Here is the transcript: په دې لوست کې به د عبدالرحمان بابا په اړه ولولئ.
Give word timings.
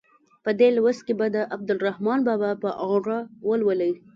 په 0.43 0.49
دې 0.59 0.69
لوست 0.77 1.01
کې 1.07 1.13
به 1.19 1.27
د 1.35 1.37
عبدالرحمان 1.55 2.19
بابا 2.27 2.51
په 2.63 2.69
اړه 2.93 3.17
ولولئ. 3.49 3.93